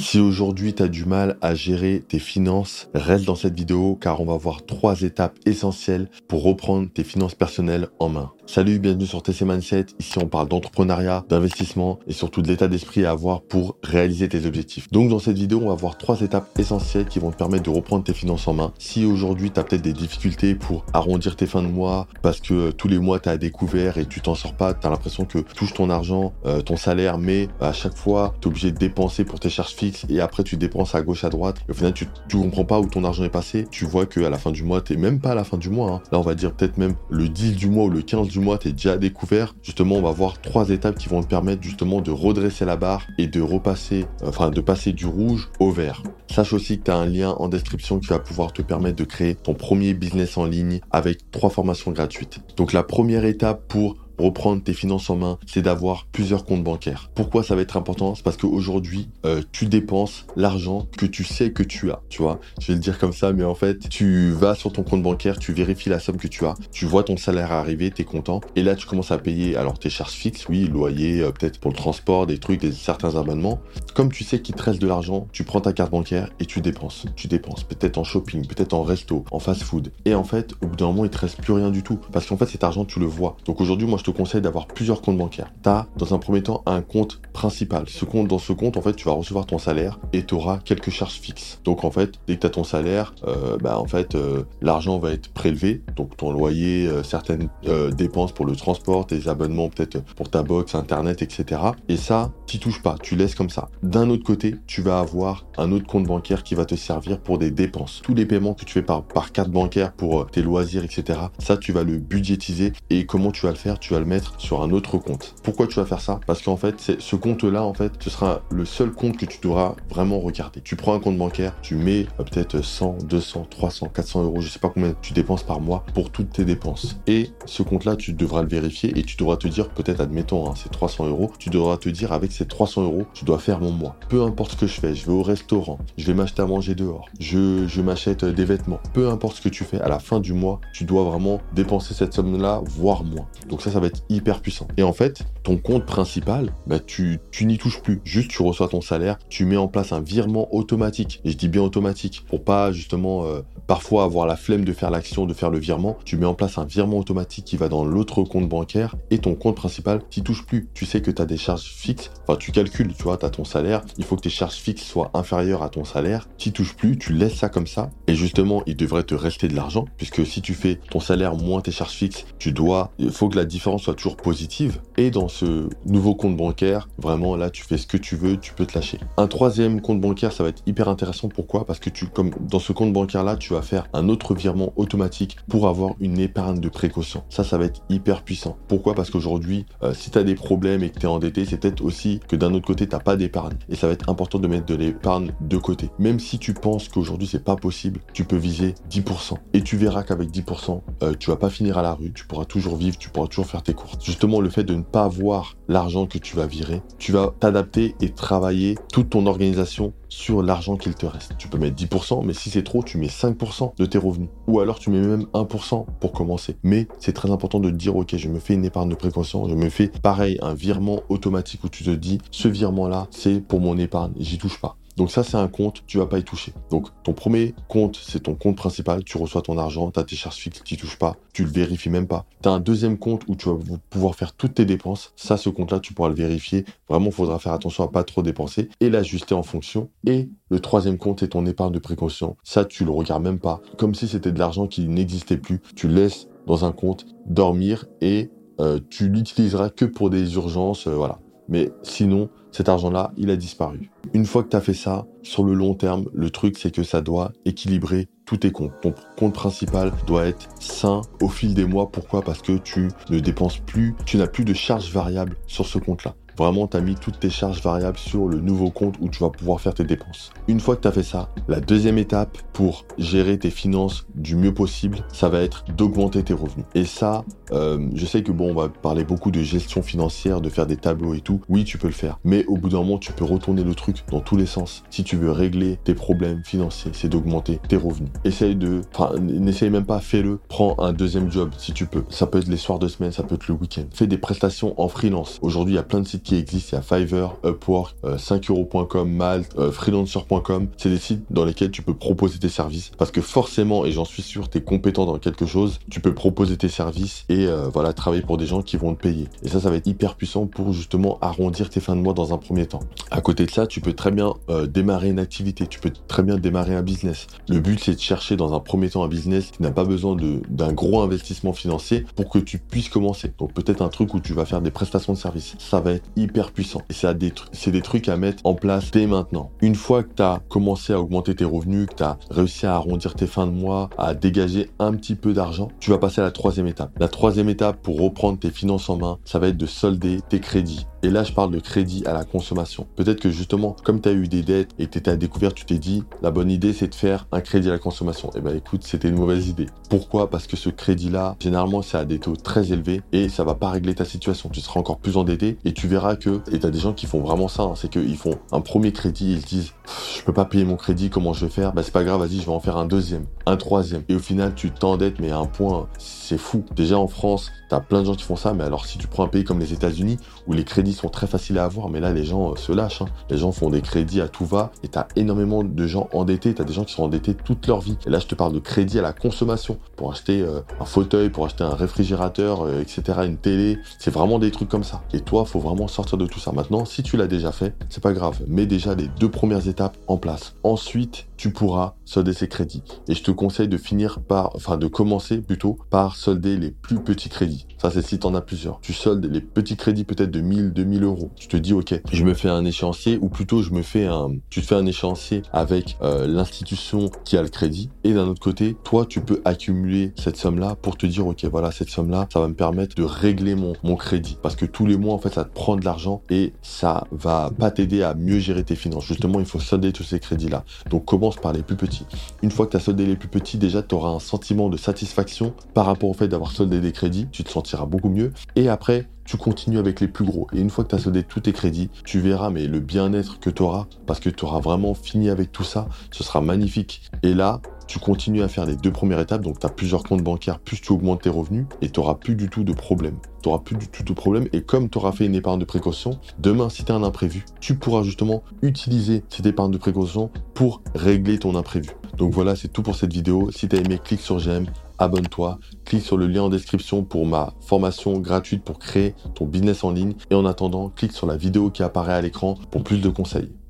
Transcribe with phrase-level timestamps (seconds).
[0.00, 4.22] Si aujourd'hui tu as du mal à gérer tes finances, reste dans cette vidéo car
[4.22, 8.32] on va voir trois étapes essentielles pour reprendre tes finances personnelles en main.
[8.46, 9.86] Salut, bienvenue sur TC Mindset.
[10.00, 14.44] Ici, on parle d'entrepreneuriat, d'investissement et surtout de l'état d'esprit à avoir pour réaliser tes
[14.44, 14.90] objectifs.
[14.90, 17.70] Donc, dans cette vidéo, on va voir trois étapes essentielles qui vont te permettre de
[17.70, 18.72] reprendre tes finances en main.
[18.78, 22.72] Si aujourd'hui, tu as peut-être des difficultés pour arrondir tes fins de mois parce que
[22.72, 25.38] tous les mois, tu as découvert et tu t'en sors pas, tu as l'impression que
[25.38, 28.78] tu touches ton argent, euh, ton salaire, mais à chaque fois, tu es obligé de
[28.78, 31.56] dépenser pour tes charges fixes et après, tu dépenses à gauche, à droite.
[31.68, 33.66] Et au final, tu ne comprends pas où ton argent est passé.
[33.70, 35.90] Tu vois qu'à la fin du mois, tu même pas à la fin du mois.
[35.90, 36.02] Hein.
[36.12, 38.58] Là, on va dire peut-être même le 10 du mois ou le 15 du mois,
[38.58, 39.54] tu es déjà découvert.
[39.62, 43.06] Justement, on va voir trois étapes qui vont te permettre justement de redresser la barre
[43.18, 46.02] et de repasser, enfin de passer du rouge au vert.
[46.28, 49.04] Sache aussi que tu as un lien en description qui va pouvoir te permettre de
[49.04, 52.40] créer ton premier business en ligne avec trois formations gratuites.
[52.56, 57.10] Donc la première étape pour reprendre tes finances en main, c'est d'avoir plusieurs comptes bancaires.
[57.14, 58.14] Pourquoi ça va être important?
[58.14, 62.00] C'est parce qu'aujourd'hui, euh, tu dépenses l'argent que tu sais que tu as.
[62.08, 64.82] Tu vois, je vais le dire comme ça, mais en fait, tu vas sur ton
[64.82, 68.02] compte bancaire, tu vérifies la somme que tu as, tu vois ton salaire arriver, tu
[68.02, 71.30] es content, et là, tu commences à payer alors tes charges fixes, oui, loyer, euh,
[71.30, 73.60] peut-être pour le transport, des trucs, des, certains abonnements.
[73.94, 76.60] Comme tu sais qu'il te reste de l'argent, tu prends ta carte bancaire et tu
[76.60, 77.06] dépenses.
[77.16, 79.92] Tu dépenses peut-être en shopping, peut-être en resto, en fast-food.
[80.04, 81.98] Et en fait, au bout d'un moment, il te reste plus rien du tout.
[82.12, 83.36] Parce qu'en fait, cet argent, tu le vois.
[83.44, 85.52] Donc aujourd'hui, moi, je te conseille d'avoir plusieurs comptes bancaires.
[85.62, 87.84] Tu as, dans un premier temps, un compte principal.
[87.88, 90.58] Ce compte, dans ce compte, en fait, tu vas recevoir ton salaire et tu auras
[90.58, 91.60] quelques charges fixes.
[91.64, 94.98] Donc, en fait, dès que tu as ton salaire, euh, bah, en fait, euh, l'argent
[94.98, 95.82] va être prélevé.
[95.96, 97.48] Donc, ton loyer, euh, certaines
[97.96, 101.60] dépenses pour le transport, tes abonnements, peut-être pour ta box, internet, etc.
[101.88, 102.96] Et ça, tu touches pas.
[103.02, 103.68] Tu laisses comme ça.
[103.82, 107.38] D'un autre côté, tu vas avoir un autre compte bancaire qui va te servir pour
[107.38, 108.00] des dépenses.
[108.02, 111.18] Tous les paiements que tu fais par, par carte bancaire pour tes loisirs, etc.
[111.38, 112.72] Ça, tu vas le budgétiser.
[112.90, 113.78] Et comment tu vas le faire?
[113.78, 115.34] Tu vas le mettre sur un autre compte.
[115.42, 116.20] Pourquoi tu vas faire ça?
[116.26, 119.38] Parce qu'en fait, c'est ce compte-là, en fait, ce sera le seul compte que tu
[119.42, 120.60] devras vraiment regarder.
[120.62, 124.48] Tu prends un compte bancaire, tu mets euh, peut-être 100, 200, 300, 400 euros, je
[124.48, 126.96] sais pas combien tu dépenses par mois pour toutes tes dépenses.
[127.06, 130.54] Et ce compte-là, tu devras le vérifier et tu devras te dire, peut-être, admettons, hein,
[130.56, 133.70] c'est 300 euros, tu devras te dire, avec ces 300 euros, je dois faire mon
[133.70, 133.96] mois.
[134.08, 136.74] Peu importe ce que je fais, je vais au restaurant, je vais m'acheter à manger
[136.74, 138.80] dehors, je, je m'achète des vêtements.
[138.94, 141.94] Peu importe ce que tu fais, à la fin du mois, tu dois vraiment dépenser
[141.94, 143.26] cette somme-là, voire moins.
[143.48, 144.68] Donc ça, ça va être hyper puissant.
[144.76, 148.00] Et en fait, ton compte principal, bah, tu, tu n'y touches plus.
[148.04, 151.20] Juste, tu reçois ton salaire, tu mets en place un virement automatique.
[151.24, 154.90] Et je dis bien automatique, pour pas justement euh, parfois avoir la flemme de faire
[154.90, 155.96] l'action, de faire le virement.
[156.04, 159.34] Tu mets en place un virement automatique qui va dans l'autre compte bancaire et ton
[159.34, 160.68] compte principal, tu touches plus.
[160.74, 162.10] Tu sais que tu as des charges fixes.
[162.26, 163.82] Enfin, tu calcules, tu vois, tu as ton salaire.
[163.98, 166.28] Il faut que tes charges fixes soient inférieures à ton salaire.
[166.38, 167.90] Tu touches plus, tu laisses ça comme ça.
[168.06, 171.60] Et justement, il devrait te rester de l'argent puisque si tu fais ton salaire moins
[171.60, 174.80] tes charges fixes, tu dois, il faut que la différence soit toujours positive.
[174.96, 178.52] Et dans ce nouveau compte bancaire, vraiment là, tu fais ce que tu veux, tu
[178.52, 178.98] peux te lâcher.
[179.16, 181.28] Un troisième compte bancaire, ça va être hyper intéressant.
[181.28, 181.66] Pourquoi?
[181.66, 184.72] Parce que tu, comme dans ce compte bancaire là, tu vas faire un autre virement
[184.76, 187.22] automatique pour avoir une épargne de précaution.
[187.28, 188.56] Ça, ça va être hyper puissant.
[188.68, 188.94] Pourquoi?
[188.94, 191.82] Parce qu'aujourd'hui, euh, si tu as des problèmes et que tu es endetté, c'est peut-être
[191.82, 193.56] aussi que d'un autre côté, tu pas d'épargne.
[193.68, 195.90] Et ça va être important de mettre de l'épargne de côté.
[195.98, 199.34] Même si tu penses qu'aujourd'hui, c'est pas possible, tu peux viser 10%.
[199.52, 202.44] Et tu verras qu'avec 10%, euh, tu vas pas finir à la rue, tu pourras
[202.44, 205.56] toujours vivre, tu pourras toujours faire tes courses justement le fait de ne pas avoir
[205.68, 210.76] l'argent que tu vas virer, tu vas t'adapter et travailler toute ton organisation sur l'argent
[210.76, 211.36] qu'il te reste.
[211.38, 214.28] Tu peux mettre 10%, mais si c'est trop, tu mets 5% de tes revenus.
[214.48, 216.56] Ou alors tu mets même 1% pour commencer.
[216.62, 219.48] Mais c'est très important de te dire, ok, je me fais une épargne de précaution,
[219.48, 223.60] je me fais pareil, un virement automatique où tu te dis, ce virement-là, c'est pour
[223.60, 224.76] mon épargne, j'y touche pas.
[225.00, 226.52] Donc ça, c'est un compte, tu vas pas y toucher.
[226.70, 230.14] Donc ton premier compte, c'est ton compte principal, tu reçois ton argent, tu as tes
[230.14, 232.26] charges fixes, tu touches pas, tu le vérifies même pas.
[232.42, 233.56] Tu as un deuxième compte où tu vas
[233.88, 235.14] pouvoir faire toutes tes dépenses.
[235.16, 236.66] Ça, ce compte-là, tu pourras le vérifier.
[236.86, 239.88] Vraiment, il faudra faire attention à pas trop dépenser et l'ajuster en fonction.
[240.04, 242.36] Et le troisième compte est ton épargne de précaution.
[242.42, 243.62] Ça, tu le regardes même pas.
[243.78, 245.62] Comme si c'était de l'argent qui n'existait plus.
[245.76, 250.86] Tu le laisses dans un compte dormir et euh, tu l'utiliseras que pour des urgences,
[250.86, 251.20] euh, voilà.
[251.50, 253.90] Mais sinon, cet argent-là, il a disparu.
[254.14, 256.82] Une fois que tu as fait ça, sur le long terme, le truc, c'est que
[256.82, 258.72] ça doit équilibrer tous tes comptes.
[258.80, 261.90] Ton compte principal doit être sain au fil des mois.
[261.90, 262.22] Pourquoi?
[262.22, 266.14] Parce que tu ne dépenses plus, tu n'as plus de charges variables sur ce compte-là.
[266.40, 269.28] Vraiment, tu as mis toutes tes charges variables sur le nouveau compte où tu vas
[269.28, 270.30] pouvoir faire tes dépenses.
[270.48, 274.36] Une fois que tu as fait ça, la deuxième étape pour gérer tes finances du
[274.36, 276.64] mieux possible, ça va être d'augmenter tes revenus.
[276.74, 280.48] Et ça, euh, je sais que bon, on va parler beaucoup de gestion financière, de
[280.48, 281.42] faire des tableaux et tout.
[281.50, 282.18] Oui, tu peux le faire.
[282.24, 284.82] Mais au bout d'un moment, tu peux retourner le truc dans tous les sens.
[284.88, 288.12] Si tu veux régler tes problèmes financiers, c'est d'augmenter tes revenus.
[288.24, 290.40] Essaye de, enfin, n'essaye même pas, fais-le.
[290.48, 292.04] Prends un deuxième job si tu peux.
[292.08, 293.84] Ça peut être les soirs de semaine, ça peut être le week-end.
[293.92, 295.38] Fais des prestations en freelance.
[295.42, 296.76] Aujourd'hui, il y a plein de sites qui existent.
[296.76, 300.68] Il y a Fiverr, Upwork, 5euros.com, Malte, freelancer.com.
[300.76, 304.04] C'est des sites dans lesquels tu peux proposer tes services parce que forcément, et j'en
[304.04, 307.92] suis sûr, tu es compétent dans quelque chose, tu peux proposer tes services et voilà,
[307.92, 309.26] travailler pour des gens qui vont te payer.
[309.42, 312.32] Et ça, ça va être hyper puissant pour justement arrondir tes fins de mois dans
[312.32, 312.80] un premier temps.
[313.10, 314.34] À côté de ça, tu peux très bien
[314.68, 317.26] démarrer une activité, tu peux très bien démarrer un business.
[317.48, 320.16] Le but, c'est de chercher dans un premier temps un business qui n'a pas besoin
[320.48, 323.32] d'un gros investissement financier pour que tu puisses commencer.
[323.38, 325.56] Donc peut-être un truc où tu vas faire des prestations de services.
[325.58, 326.82] Ça va être hyper puissant.
[326.90, 327.32] Et c'est des,
[327.66, 329.50] des trucs à mettre en place dès maintenant.
[329.60, 332.74] Une fois que tu as commencé à augmenter tes revenus, que tu as réussi à
[332.74, 336.24] arrondir tes fins de mois, à dégager un petit peu d'argent, tu vas passer à
[336.24, 336.92] la troisième étape.
[336.98, 340.40] La troisième étape pour reprendre tes finances en main, ça va être de solder tes
[340.40, 340.86] crédits.
[341.02, 342.86] Et là, je parle de crédit à la consommation.
[342.96, 345.54] Peut-être que justement, comme tu as eu des dettes et que tu étais à découvert,
[345.54, 348.30] tu t'es dit, la bonne idée, c'est de faire un crédit à la consommation.
[348.36, 349.66] Eh ben, écoute, c'était une mauvaise idée.
[349.88, 350.28] Pourquoi?
[350.28, 353.70] Parce que ce crédit-là, généralement, c'est à des taux très élevés et ça va pas
[353.70, 354.50] régler ta situation.
[354.50, 357.06] Tu seras encore plus endetté et tu verras que, et tu as des gens qui
[357.06, 359.72] font vraiment ça, hein, c'est qu'ils font un premier crédit, ils se disent,
[360.18, 361.72] je peux pas payer mon crédit, comment je vais faire?
[361.72, 364.02] Ben, c'est pas grave, vas-y, je vais en faire un deuxième, un troisième.
[364.08, 366.64] Et au final, tu t'endettes, mais à un point, c'est fou.
[366.76, 369.06] Déjà, en France, tu as plein de gens qui font ça, mais alors si tu
[369.06, 372.00] prends un pays comme les États-Unis, où les crédits sont très faciles à avoir, mais
[372.00, 373.02] là, les gens euh, se lâchent.
[373.02, 373.08] Hein.
[373.28, 376.54] Les gens font des crédits à tout va et tu as énormément de gens endettés.
[376.54, 377.96] Tu as des gens qui sont endettés toute leur vie.
[378.06, 381.30] Et là, je te parle de crédit à la consommation pour acheter euh, un fauteuil,
[381.30, 383.78] pour acheter un réfrigérateur, euh, etc., une télé.
[383.98, 385.02] C'est vraiment des trucs comme ça.
[385.12, 386.52] Et toi, faut vraiment sortir de tout ça.
[386.52, 388.40] Maintenant, si tu l'as déjà fait, c'est pas grave.
[388.46, 390.54] Mets déjà les deux premières étapes en place.
[390.62, 392.82] Ensuite, tu pourras solder ces crédits.
[393.08, 397.00] Et je te conseille de finir par, enfin, de commencer plutôt par solder les plus
[397.00, 397.66] petits crédits.
[397.78, 398.78] Ça, c'est si tu en as plusieurs.
[398.82, 401.30] Tu soldes les petits crédits peut-être de 1000, 2000 euros.
[401.36, 404.32] Tu te dis, OK, je me fais un échéancier ou plutôt je me fais un,
[404.50, 407.88] tu te fais un échéancier avec euh, l'institution qui a le crédit.
[408.04, 411.70] Et d'un autre côté, toi, tu peux accumuler cette somme-là pour te dire, OK, voilà,
[411.70, 414.36] cette somme-là, ça va me permettre de régler mon, mon crédit.
[414.42, 417.50] Parce que tous les mois, en fait, ça te prend de l'argent et ça va
[417.58, 419.06] pas t'aider à mieux gérer tes finances.
[419.06, 420.64] Justement, il faut solder tous ces crédits-là.
[420.90, 422.06] Donc, par les plus petits.
[422.42, 424.76] Une fois que tu as soldé les plus petits, déjà, tu auras un sentiment de
[424.76, 427.26] satisfaction par rapport au fait d'avoir soldé des crédits.
[427.30, 428.32] Tu te sentiras beaucoup mieux.
[428.56, 430.48] Et après, tu continues avec les plus gros.
[430.52, 433.38] Et une fois que tu as soldé tous tes crédits, tu verras mais le bien-être
[433.38, 437.02] que tu auras, parce que tu auras vraiment fini avec tout ça, ce sera magnifique.
[437.22, 437.60] Et là,
[437.90, 440.80] tu continues à faire les deux premières étapes, donc tu as plusieurs comptes bancaires, plus
[440.80, 443.16] tu augmentes tes revenus, et tu n'auras plus du tout de problème.
[443.42, 445.64] Tu n'auras plus du tout de problème, et comme tu auras fait une épargne de
[445.64, 450.30] précaution, demain, si tu as un imprévu, tu pourras justement utiliser cette épargne de précaution
[450.54, 451.90] pour régler ton imprévu.
[452.16, 453.50] Donc voilà, c'est tout pour cette vidéo.
[453.50, 454.66] Si tu as aimé, clique sur j'aime,
[454.98, 459.82] abonne-toi, clique sur le lien en description pour ma formation gratuite pour créer ton business
[459.82, 460.14] en ligne.
[460.30, 463.50] Et en attendant, clique sur la vidéo qui apparaît à l'écran pour plus de conseils.